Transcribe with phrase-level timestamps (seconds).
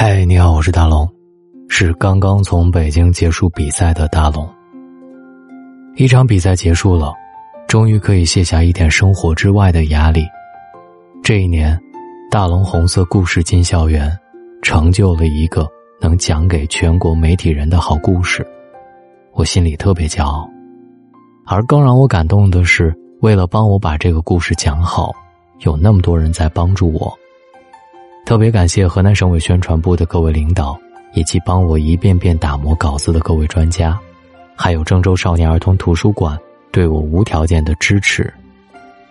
[0.00, 1.08] 嗨，你好，我是大龙，
[1.68, 4.48] 是刚刚从北京结束比赛的大龙。
[5.96, 7.12] 一场比赛结束了，
[7.66, 10.24] 终于可以卸下一点生活之外的压力。
[11.20, 11.76] 这一年，
[12.30, 14.08] 大龙红色故事进校园，
[14.62, 15.66] 成就了一个
[16.00, 18.46] 能讲给全国媒体人的好故事，
[19.32, 20.48] 我心里特别骄傲。
[21.44, 25.12] 而更让我感动的是，为了帮我把这个故事讲好，
[25.64, 27.12] 有那么多人在帮助我。
[28.28, 30.78] 特别感谢河南省委宣传部的各位领导，
[31.14, 33.98] 以及帮我一遍遍打磨稿子的各位专家，
[34.54, 36.38] 还有郑州少年儿童图书馆
[36.70, 38.30] 对我无条件的支持，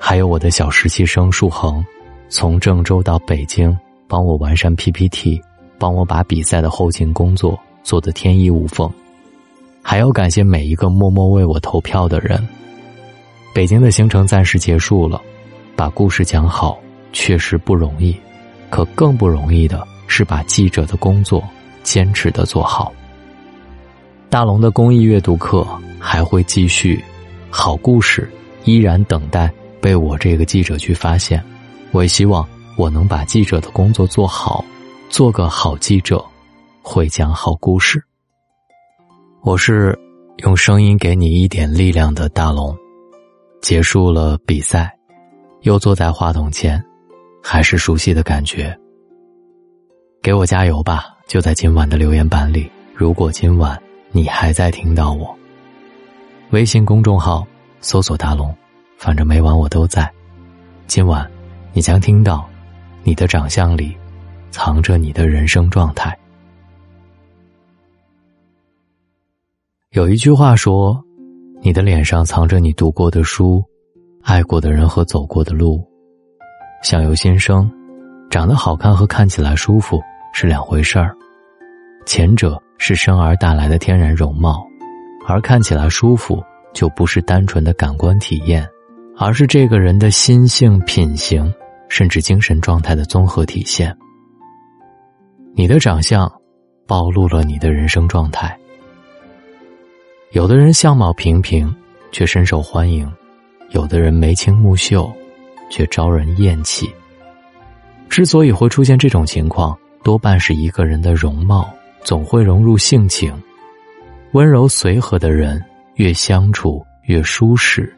[0.00, 1.80] 还有我的小实习生树恒，
[2.28, 3.78] 从郑州到北京
[4.08, 5.40] 帮我完善 PPT，
[5.78, 8.90] 帮我把比赛的后勤工作做得天衣无缝，
[9.80, 12.44] 还要感谢每一个默默为我投票的人。
[13.54, 15.22] 北京的行程暂时结束了，
[15.76, 16.76] 把故事讲好
[17.12, 18.12] 确实不容易。
[18.70, 21.42] 可更不容易的是把记者的工作
[21.82, 22.92] 坚持的做好。
[24.28, 25.66] 大龙的公益阅读课
[25.98, 27.02] 还会继续，
[27.50, 28.28] 好故事
[28.64, 31.42] 依然等待被我这个记者去发现。
[31.92, 34.64] 我也希望我能把记者的工作做好，
[35.08, 36.24] 做个好记者，
[36.82, 38.02] 会讲好故事。
[39.42, 39.96] 我是
[40.38, 42.76] 用声音给你一点力量的大龙。
[43.62, 44.92] 结束了比赛，
[45.62, 46.84] 又坐在话筒前。
[47.46, 48.76] 还是熟悉的感觉。
[50.22, 51.04] 给我加油吧！
[51.26, 52.70] 就在今晚的留言板里。
[52.94, 55.36] 如果今晚你还在听到我，
[56.50, 57.46] 微信公众号
[57.80, 58.54] 搜索“大龙”，
[58.96, 60.10] 反正每晚我都在。
[60.86, 61.30] 今晚，
[61.74, 62.48] 你将听到，
[63.02, 63.94] 你的长相里
[64.50, 66.16] 藏着你的人生状态。
[69.90, 71.04] 有一句话说
[71.60, 73.62] ：“你的脸上藏着你读过的书、
[74.22, 75.86] 爱过的人和走过的路。”
[76.84, 77.68] 相由心生，
[78.28, 80.02] 长得好看和看起来舒服
[80.34, 81.16] 是两回事儿。
[82.04, 84.62] 前者是生而带来的天然容貌，
[85.26, 86.44] 而看起来舒服
[86.74, 88.68] 就不是单纯的感官体验，
[89.16, 91.50] 而是这个人的心性、品行，
[91.88, 93.96] 甚至精神状态的综合体现。
[95.54, 96.30] 你的长相，
[96.86, 98.54] 暴露了你的人生状态。
[100.32, 101.74] 有的人相貌平平，
[102.12, 103.08] 却深受欢迎；
[103.70, 105.10] 有的人眉清目秀。
[105.74, 106.88] 却招人厌弃。
[108.08, 111.68] 之所以会出现这种情况，多半是一个人的容貌
[112.04, 113.34] 总会融入性情。
[114.34, 115.60] 温柔随和的人
[115.96, 117.92] 越相处越舒适，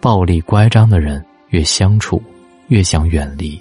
[0.00, 2.22] 暴力乖张的人越相处
[2.68, 3.60] 越想远离。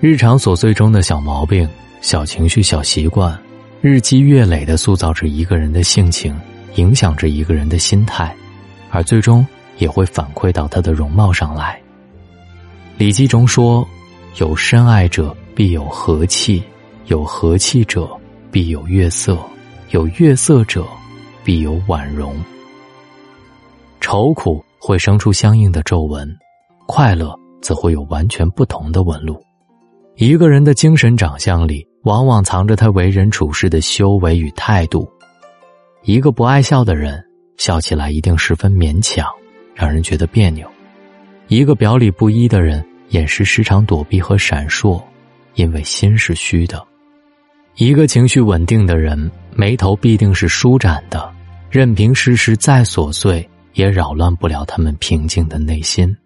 [0.00, 1.68] 日常琐碎中的小毛病、
[2.00, 3.38] 小情绪、小习惯，
[3.82, 6.34] 日积月累的塑造着一个人的性情，
[6.76, 8.34] 影响着一个人的心态，
[8.88, 9.46] 而最终。
[9.78, 11.80] 也会反馈到他的容貌上来。
[12.98, 13.86] 《礼记》中说
[14.38, 16.62] ：“有深爱者必有和气，
[17.06, 18.08] 有和气者
[18.50, 19.38] 必有悦色，
[19.90, 20.86] 有悦色者
[21.42, 22.36] 必有婉容。”
[24.00, 26.28] 愁苦会生出相应的皱纹，
[26.86, 29.42] 快乐则会有完全不同的纹路。
[30.16, 35.10] 一个人的精神长相里，往往藏着他为人处事的修为与态度。
[36.04, 37.24] 一个不爱笑的人，
[37.56, 39.26] 笑起来一定十分勉强。
[39.74, 40.70] 让人觉得别扭。
[41.48, 45.02] 一个表里不一的人，掩饰时常躲避和闪烁，
[45.54, 46.82] 因为心是虚的。
[47.76, 51.30] 一个情绪稳定的人，眉头必定是舒展的，
[51.70, 56.16] 任凭世事再琐碎，也扰乱不了他们平静的内心。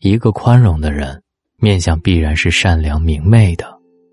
[0.00, 1.20] 一个宽容的人，
[1.56, 3.66] 面相必然是善良明媚的，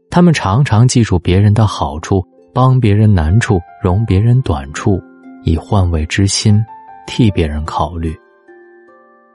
[0.10, 5.02] 他们常常记住别人的好处，帮别人难处，容别人短处，
[5.44, 6.64] 以换位之心。
[7.08, 8.16] 替别人考虑，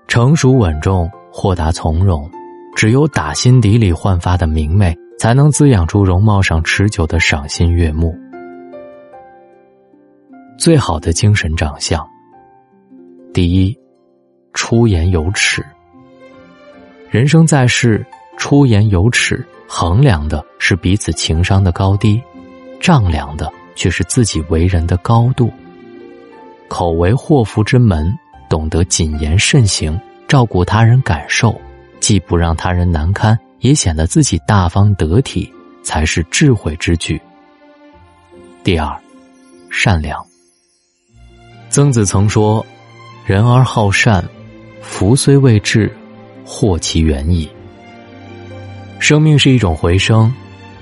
[0.08, 2.30] 成熟稳重、豁达从容，
[2.76, 8.16] 只有打心底里焕发的明媚，才能滋养出容貌上持久的赏心悦目。
[10.58, 12.06] 最好的精神长相，
[13.34, 13.76] 第一，
[14.54, 15.64] 出言有尺。
[17.10, 18.04] 人生在世，
[18.38, 22.22] 出言有尺，衡量的是彼此情商的高低，
[22.80, 25.50] 丈量的却是自己为人的高度。
[26.68, 28.12] 口为祸福之门，
[28.48, 29.98] 懂得谨言慎行，
[30.28, 31.58] 照顾他人感受，
[32.00, 35.52] 既不让他人难堪，也显得自己大方得体，
[35.82, 37.20] 才是智慧之举。
[38.62, 38.96] 第二，
[39.70, 40.24] 善良。
[41.68, 42.64] 曾子曾说
[43.26, 44.24] ：“人而好善，
[44.80, 45.92] 福虽未至，
[46.44, 47.48] 祸其远矣。”
[48.98, 50.32] 生命是一种回声，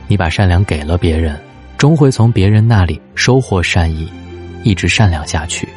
[0.07, 1.41] 你把善良给了别人，
[1.77, 4.09] 终会从别人那里收获善意。
[4.63, 5.69] 一直善良下去，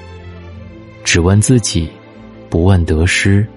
[1.07, 1.89] 只问自己，
[2.49, 3.47] 不问得失，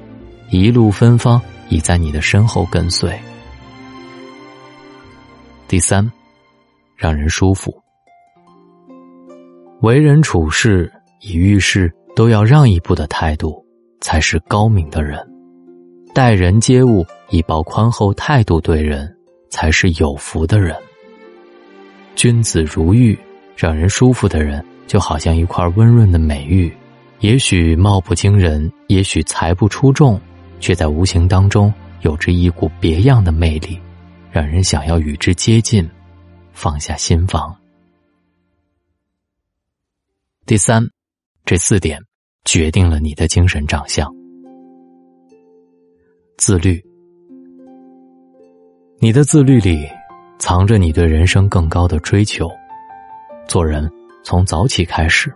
[0.50, 3.12] 一路芬芳已在你的身后跟随。
[5.66, 6.08] 第三，
[6.96, 7.76] 让人舒服。
[9.80, 10.92] 为人处事
[11.22, 13.60] 以遇事都要让一步的态度，
[14.00, 15.18] 才是高明的人；
[16.14, 19.12] 待人接物以抱宽厚态度对人，
[19.50, 20.72] 才是有福的人。
[22.14, 23.18] 君子如玉，
[23.56, 26.72] 让人舒服的人，就好像一块温润的美玉，
[27.20, 30.18] 也许貌不惊人，也许才不出众，
[30.58, 33.78] 却在无形当中有着一股别样的魅力，
[34.30, 35.86] 让人想要与之接近，
[36.52, 37.54] 放下心防。
[40.46, 40.82] 第三，
[41.44, 42.00] 这四点
[42.46, 44.10] 决定了你的精神长相。
[46.38, 46.82] 自律，
[48.98, 49.86] 你的自律里
[50.38, 52.50] 藏着你对人生更高的追求。
[53.46, 53.90] 做人
[54.24, 55.30] 从早起开始，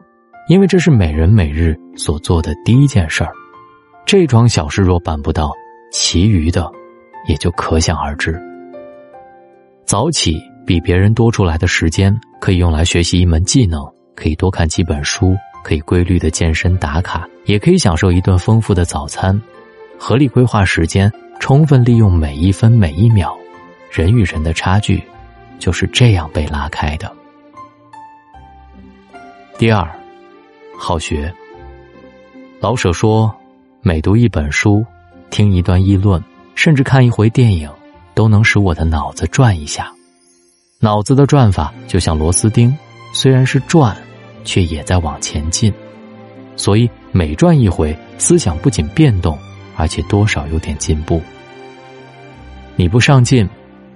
[0.47, 3.33] 因为这是每人每日所做的第一件事儿。
[4.05, 5.51] 这桩小事若办不到，
[5.91, 6.71] 其余的
[7.27, 8.39] 也就可想而知。
[9.87, 13.83] 早起比别人多出来的时间，可以用来学习一门技能。
[14.17, 19.41] 可以多看几本书，可以规律的健身打卡，也可以享受一顿丰富的早餐。
[19.99, 21.11] 合理规划时间，
[21.41, 23.37] 充分利用每一分每一秒，
[23.91, 25.03] 人与人的差距
[25.59, 27.11] 就是这样被拉开的。
[29.59, 29.85] 第二，
[30.79, 31.33] 好学。
[32.61, 33.35] 老舍说，
[33.83, 34.85] 每读一本书，
[35.31, 36.23] 听一段议论，
[36.55, 37.71] 甚至看一回电影，
[38.15, 39.93] 都能使我的脑子转一下。
[40.81, 42.77] 脑子的转法就像螺丝钉，
[43.13, 43.97] 虽然是转。
[44.47, 45.73] 却也在往前进，
[46.55, 49.39] 所以每转一回，思想不仅变动，
[49.75, 51.19] 而且多少有点进步。
[52.77, 53.49] 你不上进，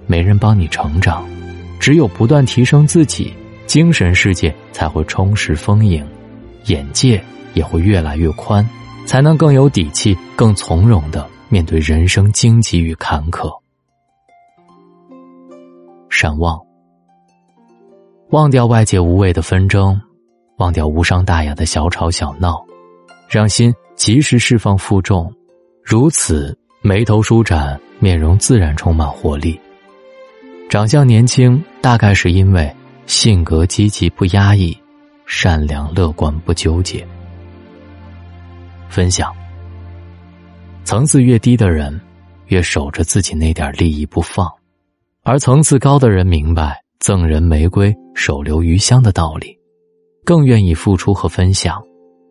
[0.07, 1.23] 没人帮你成长，
[1.79, 3.31] 只有不断提升自己，
[3.67, 6.03] 精神世界才会充实丰盈，
[6.69, 7.21] 眼界
[7.53, 8.67] 也会越来越宽，
[9.05, 13.51] 才能更有底气、更从容的面对人生荆棘与坎坷。
[16.09, 16.59] 善忘，
[18.29, 19.99] 忘掉外界无谓的纷争。
[20.57, 22.61] 忘掉无伤大雅的小吵小闹，
[23.29, 25.33] 让心及时释放负重，
[25.81, 29.57] 如此眉头舒展，面容自然充满活力。
[30.69, 32.69] 长相年轻，大概是因为
[33.05, 34.77] 性格积极不压抑，
[35.31, 37.07] 善良乐观不纠结。
[38.89, 39.31] 分享，
[40.83, 42.01] 层次越低的人，
[42.47, 44.51] 越守着自己那点利益不放，
[45.21, 49.55] 而层次高的人明白赠人玫瑰，手留余香的道理。
[50.25, 51.79] 更愿意付出和分享，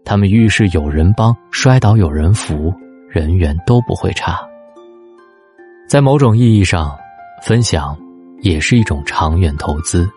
[0.04, 2.74] 他们遇事有人帮，摔倒有人扶，
[3.08, 4.40] 人缘都不会差。
[5.88, 6.98] 在某种意义上，
[7.44, 7.96] 分享
[8.42, 10.10] 也是一种长远投资。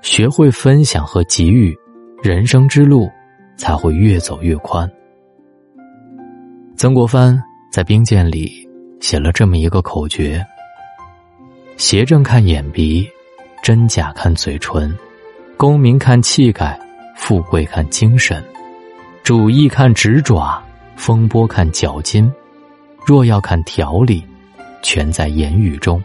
[0.00, 1.76] 学会分享和给予，
[2.22, 3.10] 人生之路
[3.56, 4.90] 才会越走越宽。
[6.76, 7.40] 曾国藩
[7.72, 8.68] 在兵谏里
[9.00, 10.44] 写了这么一个口诀：
[11.76, 13.08] 邪正看眼鼻，
[13.62, 14.92] 真假看嘴唇，
[15.56, 16.78] 功名看气概。
[17.20, 18.40] 富贵看精神，
[19.24, 20.62] 主义看执爪，
[20.94, 22.32] 风波看脚筋。
[23.04, 24.24] 若要看条理，
[24.82, 26.00] 全在言语中。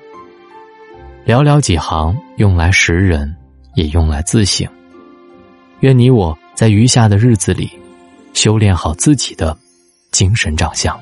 [1.23, 3.33] 寥寥几行，用来识人，
[3.75, 4.67] 也用来自省。
[5.83, 7.69] 愿你我在余下的日子里，
[8.31, 9.57] 修炼好自己的
[10.11, 10.97] 精神长相。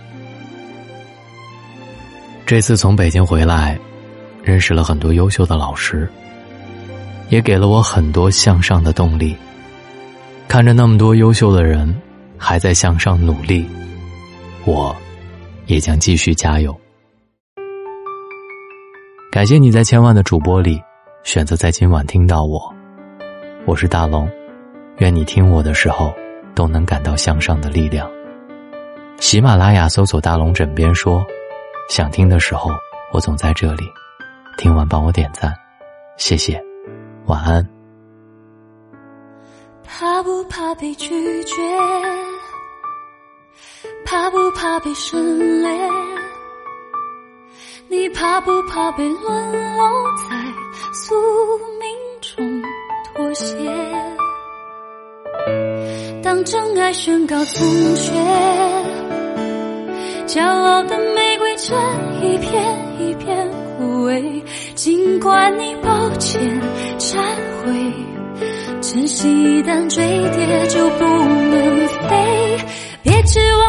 [2.47, 3.77] 这次从北京回来，
[4.41, 6.09] 认识了很多优秀的老师，
[7.29, 9.35] 也给了我很多向上的动力。
[10.47, 11.95] 看着那么多优秀的人
[12.35, 13.63] 还在向上努力，
[14.65, 14.95] 我
[15.67, 16.75] 也将继续加油。
[19.31, 20.81] 感谢你在千万的主播里
[21.23, 22.59] 选择在今晚听到我，
[23.67, 24.27] 我是大龙，
[24.97, 26.13] 愿你听我的时候
[26.53, 28.09] 都能感到向上的力量。
[29.19, 31.25] 喜马拉雅搜索“大龙枕边说”，
[31.89, 32.71] 想听的时候
[33.13, 33.83] 我总在这里，
[34.57, 35.53] 听完帮我点赞，
[36.17, 36.61] 谢谢，
[37.25, 37.67] 晚安。
[39.83, 41.55] 怕不怕被拒绝？
[44.05, 45.19] 怕不怕被省
[45.61, 45.69] 略？
[47.87, 50.35] 你怕不怕被沦落在
[50.93, 51.13] 宿
[51.79, 51.87] 命
[52.21, 52.63] 中
[53.13, 53.55] 妥协？
[56.33, 58.13] 当真爱宣告从缺，
[60.25, 61.77] 骄傲的玫瑰正
[62.21, 62.63] 一片
[63.01, 64.41] 一片枯萎。
[64.73, 66.41] 尽管你抱歉
[66.97, 67.17] 忏
[67.65, 67.93] 悔。
[68.79, 72.57] 珍惜一旦坠跌就不能飞，
[73.03, 73.60] 别指望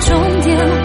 [0.00, 0.75] 终点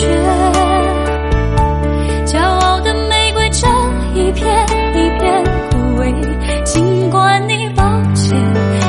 [0.00, 0.06] 却，
[2.24, 3.70] 骄傲的玫瑰正
[4.14, 6.02] 一片一片枯萎。
[6.64, 7.82] 尽管你抱
[8.14, 8.34] 歉、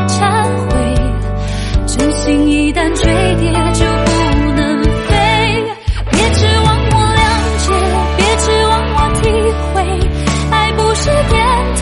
[0.08, 0.22] 忏
[0.70, 0.72] 悔，
[1.86, 3.04] 真心一旦坠
[3.42, 4.10] 跌就不
[4.56, 5.12] 能飞。
[6.12, 7.22] 别指望我谅
[7.60, 7.68] 解，
[8.16, 9.28] 别指望我体
[9.74, 9.76] 会，
[10.52, 11.36] 爱不是点
[11.76, 11.82] 头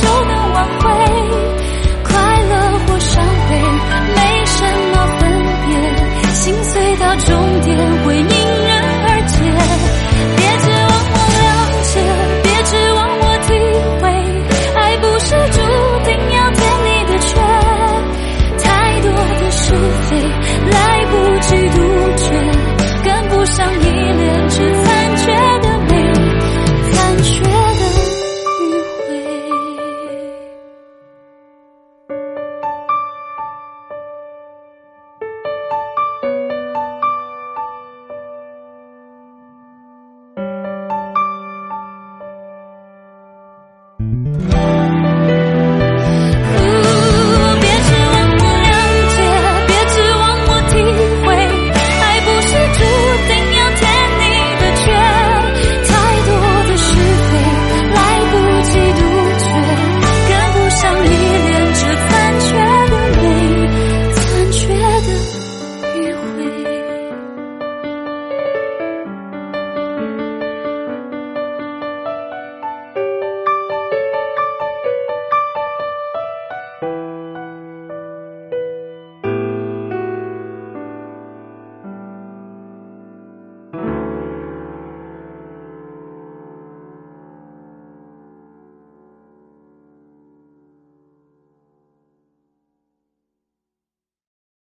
[0.00, 0.82] 就能挽回。
[2.02, 2.08] 快
[2.48, 2.52] 乐
[2.86, 3.12] 或伤
[3.50, 3.50] 悲
[4.16, 4.56] 没什
[4.90, 5.20] 么分
[5.66, 5.68] 别，
[6.32, 7.28] 心碎到终
[7.60, 7.68] 点。